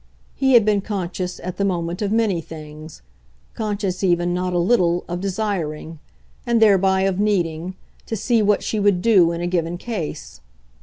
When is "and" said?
6.43-6.59